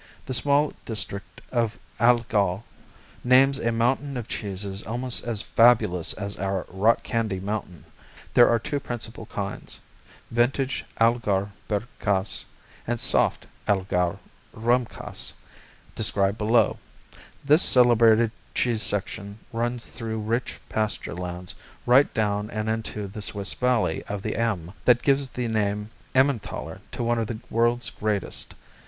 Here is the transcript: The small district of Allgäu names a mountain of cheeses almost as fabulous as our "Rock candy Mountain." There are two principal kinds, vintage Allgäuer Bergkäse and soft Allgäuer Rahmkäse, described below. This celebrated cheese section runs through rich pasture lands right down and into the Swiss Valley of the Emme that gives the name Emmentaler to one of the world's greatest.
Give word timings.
The 0.25 0.33
small 0.33 0.73
district 0.83 1.43
of 1.51 1.77
Allgäu 1.99 2.63
names 3.23 3.59
a 3.59 3.71
mountain 3.71 4.17
of 4.17 4.27
cheeses 4.27 4.81
almost 4.81 5.23
as 5.23 5.43
fabulous 5.43 6.13
as 6.13 6.37
our 6.39 6.65
"Rock 6.69 7.03
candy 7.03 7.39
Mountain." 7.39 7.85
There 8.33 8.49
are 8.49 8.57
two 8.57 8.79
principal 8.79 9.27
kinds, 9.27 9.79
vintage 10.31 10.85
Allgäuer 10.99 11.51
Bergkäse 11.69 12.45
and 12.87 12.99
soft 12.99 13.45
Allgäuer 13.67 14.17
Rahmkäse, 14.55 15.33
described 15.93 16.39
below. 16.39 16.79
This 17.45 17.61
celebrated 17.61 18.31
cheese 18.55 18.81
section 18.81 19.37
runs 19.53 19.85
through 19.85 20.21
rich 20.21 20.59
pasture 20.67 21.13
lands 21.13 21.53
right 21.85 22.11
down 22.11 22.49
and 22.49 22.67
into 22.69 23.07
the 23.07 23.21
Swiss 23.21 23.53
Valley 23.53 24.01
of 24.05 24.23
the 24.23 24.35
Emme 24.35 24.73
that 24.85 25.03
gives 25.03 25.29
the 25.29 25.47
name 25.47 25.91
Emmentaler 26.15 26.81
to 26.93 27.03
one 27.03 27.19
of 27.19 27.27
the 27.27 27.37
world's 27.51 27.91
greatest. 27.91 28.55